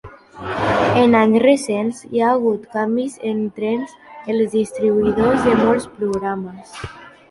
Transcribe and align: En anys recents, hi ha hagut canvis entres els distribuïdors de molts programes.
En 1.01 1.17
anys 1.19 1.41
recents, 1.43 1.99
hi 2.15 2.23
ha 2.25 2.31
hagut 2.39 2.65
canvis 2.73 3.21
entres 3.35 3.97
els 4.35 4.53
distribuïdors 4.59 5.49
de 5.51 5.59
molts 5.65 5.91
programes. 6.01 6.79